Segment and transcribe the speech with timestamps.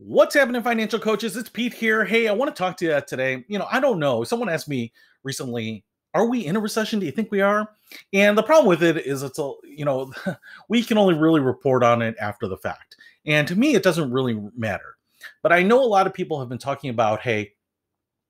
[0.00, 1.36] What's happening, financial coaches?
[1.36, 2.04] It's Pete here.
[2.04, 3.44] Hey, I want to talk to you today.
[3.48, 4.22] You know, I don't know.
[4.22, 4.92] Someone asked me
[5.24, 7.00] recently, are we in a recession?
[7.00, 7.68] Do you think we are?
[8.12, 10.12] And the problem with it is it's a, you know,
[10.68, 12.96] we can only really report on it after the fact.
[13.26, 14.96] And to me, it doesn't really matter.
[15.42, 17.54] But I know a lot of people have been talking about, hey,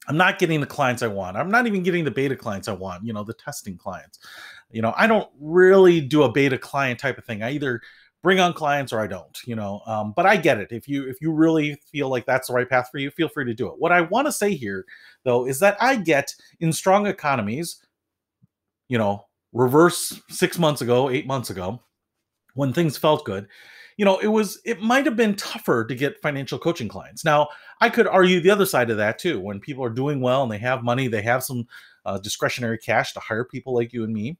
[0.09, 1.37] I'm not getting the clients I want.
[1.37, 4.21] I'm not even getting the beta clients I want, you know, the testing clients.
[4.71, 7.43] You know, I don't really do a beta client type of thing.
[7.43, 7.82] I either
[8.23, 9.80] bring on clients or I don't, you know.
[9.87, 10.68] Um, but I get it.
[10.71, 13.45] If you if you really feel like that's the right path for you, feel free
[13.45, 13.79] to do it.
[13.79, 14.85] What I want to say here,
[15.25, 17.81] though, is that I get in strong economies,
[18.89, 21.81] you know, reverse six months ago, eight months ago,
[22.54, 23.46] when things felt good,
[23.96, 27.25] you know, it was it might have been tougher to get financial coaching clients.
[27.25, 27.48] Now,
[27.81, 29.40] I could argue the other side of that too.
[29.40, 31.67] When people are doing well and they have money, they have some
[32.06, 34.39] uh, discretionary cash to hire people like you and me.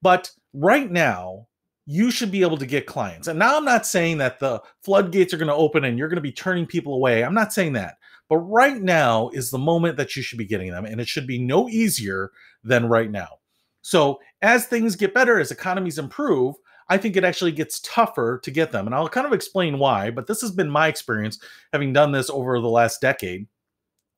[0.00, 1.48] But right now,
[1.86, 3.28] you should be able to get clients.
[3.28, 6.16] And now I'm not saying that the floodgates are going to open and you're going
[6.16, 7.22] to be turning people away.
[7.22, 7.98] I'm not saying that.
[8.28, 10.86] But right now is the moment that you should be getting them.
[10.86, 12.32] And it should be no easier
[12.62, 13.40] than right now.
[13.82, 16.54] So as things get better, as economies improve,
[16.88, 18.86] I think it actually gets tougher to get them.
[18.86, 20.10] And I'll kind of explain why.
[20.10, 21.38] But this has been my experience
[21.72, 23.46] having done this over the last decade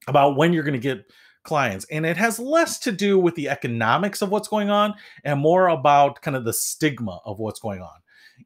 [0.06, 1.10] about when you're going to get
[1.46, 1.86] clients.
[1.90, 4.94] And it has less to do with the economics of what's going on
[5.24, 7.96] and more about kind of the stigma of what's going on.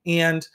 [0.06, 0.46] And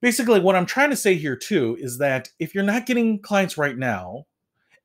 [0.00, 3.56] basically, what I'm trying to say here too is that if you're not getting clients
[3.56, 4.26] right now,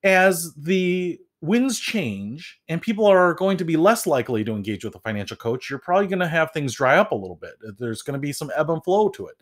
[0.03, 4.95] as the winds change and people are going to be less likely to engage with
[4.95, 7.53] a financial coach, you're probably going to have things dry up a little bit.
[7.77, 9.35] There's going to be some ebb and flow to it.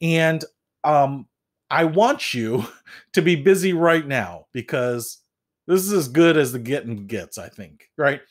[0.00, 0.44] And
[0.84, 1.26] um,
[1.70, 2.64] I want you
[3.12, 5.18] to be busy right now because
[5.68, 8.22] this is as good as the getting gets, I think, right?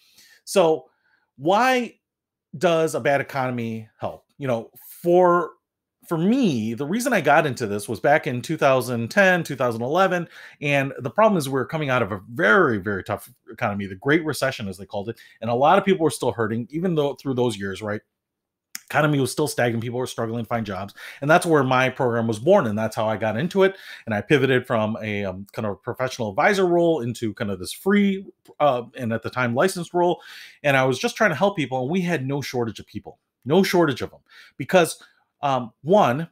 [0.43, 0.89] So,
[1.37, 1.99] why
[2.57, 4.25] does a bad economy help?
[4.37, 4.71] You know,
[5.03, 5.51] for
[6.07, 10.27] for me, the reason I got into this was back in 2010, 2011.
[10.61, 13.95] And the problem is, we we're coming out of a very, very tough economy, the
[13.95, 15.19] Great Recession, as they called it.
[15.41, 18.01] And a lot of people were still hurting, even though through those years, right?
[18.89, 20.93] Economy was still stagnant people were struggling to find jobs.
[21.21, 23.75] And that's where my program was born and that's how i got into it.
[24.05, 27.73] And i pivoted from a um, kind of professional advisor role into kind of this
[27.73, 28.25] free
[28.59, 30.21] uh, and at the time licensed role.
[30.63, 33.19] And i was just trying to help people and we had no shortage of people
[33.45, 34.19] no shortage of them
[34.57, 35.01] because
[35.41, 36.27] um, one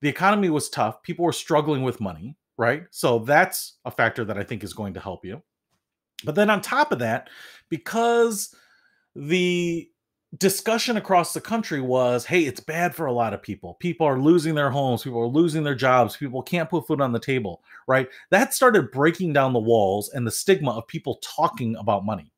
[0.00, 1.00] the economy was tough.
[1.04, 2.84] People were struggling with money right?
[2.90, 5.42] So that's a factor that i think is going to help you.
[6.24, 7.28] But then on top of that
[7.68, 8.54] because
[9.14, 9.90] the
[10.38, 13.74] discussion across the country was hey it's bad for a lot of people.
[13.74, 15.02] People are losing their homes.
[15.02, 16.16] People are losing their jobs.
[16.16, 18.08] People can't put food on the table right?
[18.30, 22.32] That started breaking down the walls and the stigma of people talking about money.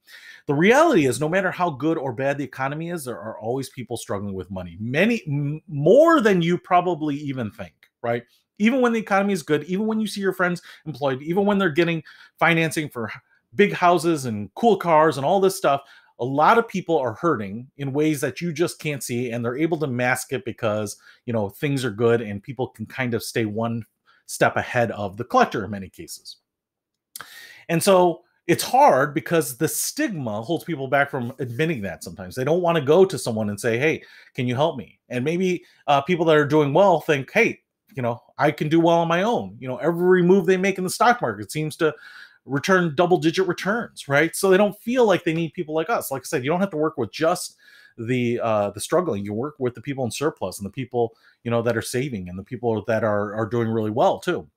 [0.46, 3.70] The reality is no matter how good or bad the economy is there are always
[3.70, 4.76] people struggling with money.
[4.80, 8.24] Many m- more than you probably even think right?
[8.58, 11.58] Even when the economy is good even when you see your friends employed even when
[11.58, 12.02] they're getting
[12.38, 13.10] financing for
[13.54, 15.82] big houses and cool cars and all this stuff
[16.20, 19.56] a lot of people are hurting in ways that you just can't see and they're
[19.56, 23.22] able to mask it because you know things are good and people can kind of
[23.22, 23.84] stay one
[24.26, 26.36] step ahead of the collector in many cases.
[27.68, 32.34] And so it's hard because the stigma holds people back from admitting that sometimes.
[32.34, 34.02] They don't want to go to someone and say hey
[34.34, 34.98] can you help me?
[35.08, 37.60] And maybe uh, people that are doing well think hey
[37.96, 39.56] you know i can do well on my own.
[39.58, 41.94] You know every move they make in the stock market seems to
[42.46, 44.34] return double digit returns, right?
[44.36, 46.10] So they don't feel like they need people like us.
[46.10, 47.56] Like I said, you don't have to work with just
[47.96, 51.50] the uh the struggling you work with the people in surplus and the people you
[51.50, 54.48] know that are saving and the people that are are doing really well too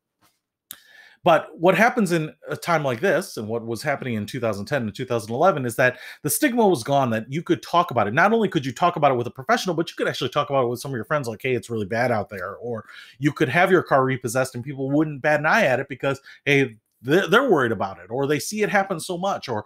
[1.24, 4.96] but what happens in a time like this and what was happening in 2010 and
[4.96, 8.50] 2011 is that the stigma was gone that you could talk about it not only
[8.50, 10.68] could you talk about it with a professional but you could actually talk about it
[10.68, 12.86] with some of your friends like hey it's really bad out there or
[13.20, 16.20] you could have your car repossessed and people wouldn't bat an eye at it because
[16.46, 19.64] hey they're, worried about it or they see it happen so much or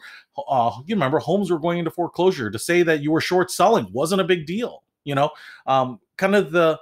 [0.49, 3.87] uh, you remember homes were going into foreclosure to say that you were short selling
[3.91, 5.31] wasn't a big deal you know?
[5.65, 6.79] Um, kind of the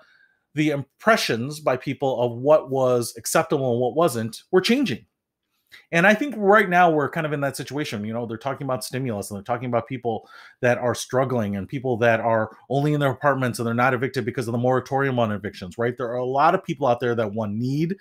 [0.56, 5.06] the impressions by people of what was acceptable and what wasn't were changing
[5.92, 8.06] and I think right now we're kind of in that situation.
[8.06, 10.28] You know, they're talking about stimulus and they're talking about people
[10.62, 14.26] that are struggling and people that are only in their apartments and they're not evicted
[14.26, 15.96] because of the moratorium on evictions, right?
[15.98, 17.96] There are a lot of people out there that one need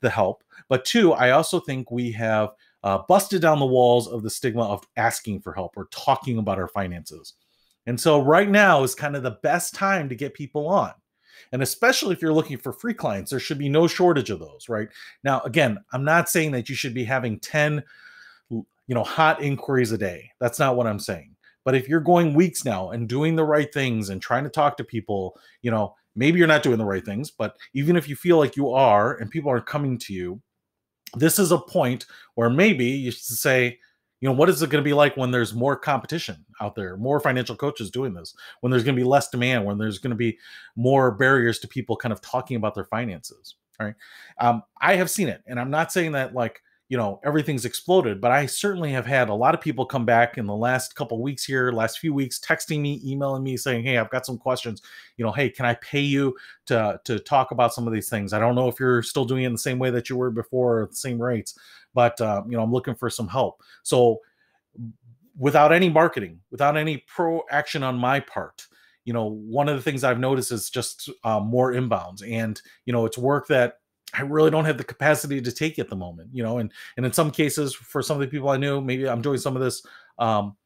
[0.00, 0.44] the help.
[0.68, 2.50] But two, I also think we have
[2.82, 6.58] uh, busted down the walls of the stigma of asking for help or talking about
[6.58, 7.34] our finances.
[7.86, 10.92] And so right now is kind of the best time to get people on.
[11.52, 14.68] And especially if you're looking for free clients, there should be no shortage of those,
[14.68, 14.88] right?
[15.24, 17.82] Now, again, I'm not saying that you should be having 10
[18.90, 20.28] you know, hot inquiries a day.
[20.40, 21.36] That's not what I'm saying.
[21.64, 24.76] But if you're going weeks now and doing the right things and trying to talk
[24.76, 28.16] to people, you know, maybe you're not doing the right things, but even if you
[28.16, 30.42] feel like you are and people are coming to you,
[31.14, 33.78] this is a point where maybe you should say,
[34.20, 36.96] you know, what is it going to be like when there's more competition out there,
[36.96, 40.10] more financial coaches doing this, when there's going to be less demand, when there's going
[40.10, 40.38] to be
[40.76, 43.54] more barriers to people kind of talking about their finances.
[43.80, 43.94] Right.
[44.38, 48.20] Um, I have seen it, and I'm not saying that like you know everything's exploded
[48.20, 51.22] but i certainly have had a lot of people come back in the last couple
[51.22, 54.82] weeks here last few weeks texting me emailing me saying hey i've got some questions
[55.16, 58.32] you know hey can i pay you to to talk about some of these things
[58.32, 60.30] i don't know if you're still doing it in the same way that you were
[60.30, 61.56] before the same rates
[61.94, 63.62] but uh, you know i'm looking for some help.
[63.82, 64.20] So
[65.38, 68.66] without any marketing without any pro action on my part
[69.04, 72.22] you know one of the things i've noticed is just uh, more inbounds.
[72.28, 73.74] And you know it's work that
[74.12, 77.06] I really don't have the capacity to take at the moment, you know, and and
[77.06, 79.62] in some cases, for some of the people I knew, maybe I'm doing some of
[79.62, 79.84] this
[80.18, 80.56] um,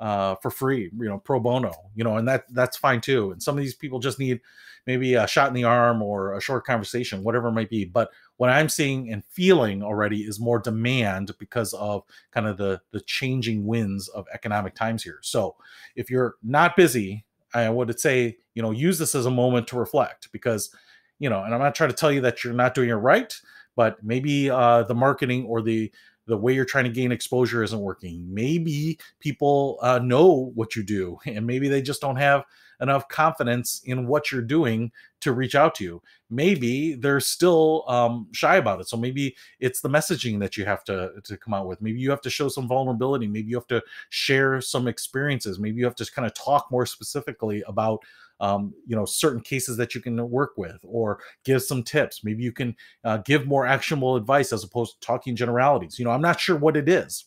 [0.00, 3.30] uh, for free, you know, pro bono, you know, and that that's fine too.
[3.30, 4.40] And some of these people just need
[4.86, 7.84] maybe a shot in the arm or a short conversation, whatever it might be.
[7.84, 12.02] But what I'm seeing and feeling already is more demand because of
[12.32, 15.20] kind of the the changing winds of economic times here.
[15.22, 15.56] So
[15.94, 19.78] if you're not busy, I would say, you know, use this as a moment to
[19.78, 20.74] reflect because
[21.18, 23.38] you know, and I'm not trying to tell you that you're not doing it right,
[23.76, 25.92] but maybe uh, the marketing or the
[26.30, 28.24] the way you're trying to gain exposure isn't working.
[28.32, 32.44] Maybe people uh, know what you do, and maybe they just don't have
[32.80, 34.90] enough confidence in what you're doing
[35.20, 36.02] to reach out to you.
[36.30, 38.88] Maybe they're still um, shy about it.
[38.88, 41.82] So maybe it's the messaging that you have to to come out with.
[41.82, 43.26] Maybe you have to show some vulnerability.
[43.26, 45.58] Maybe you have to share some experiences.
[45.58, 48.00] Maybe you have to kind of talk more specifically about
[48.40, 52.24] um, you know certain cases that you can work with or give some tips.
[52.24, 55.98] Maybe you can uh, give more actionable advice as opposed to talking generalities.
[55.98, 57.26] You know i'm not sure what it is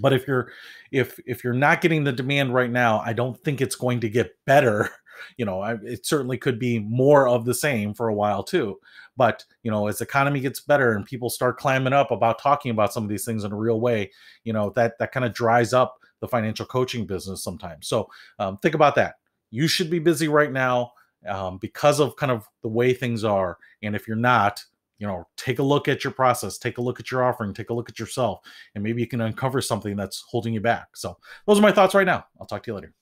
[0.00, 0.52] but if you're
[0.92, 4.08] if if you're not getting the demand right now i don't think it's going to
[4.08, 4.90] get better.
[5.36, 8.80] You know I, it certainly could be more of the same for a while too
[9.18, 12.70] but you know as the economy gets better and people start climbing up about talking
[12.70, 14.10] about some of these things in a real way
[14.44, 17.88] you know that that kind of dries up the financial coaching business sometimes.
[17.88, 19.16] So um, think about that
[19.50, 20.92] you should be busy right now
[21.28, 23.58] um, because of kind of the way things are.
[23.82, 24.62] And if you're not,
[24.98, 27.70] you know, take a look at your process, take a look at your offering, take
[27.70, 28.40] a look at yourself,
[28.74, 30.88] and maybe you can uncover something that's holding you back.
[30.94, 31.16] So,
[31.46, 32.26] those are my thoughts right now.
[32.38, 32.94] I'll talk to you later.